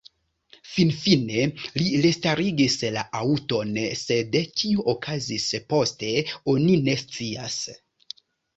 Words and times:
Finfine 0.69 1.43
li 1.81 1.99
restarigis 2.05 2.77
la 2.95 3.03
aŭton, 3.21 3.77
sed 4.01 4.39
kio 4.63 4.87
okazis 4.97 5.47
poste 5.75 6.13
oni 6.57 6.77
ne 6.89 6.99
scias. 7.07 7.63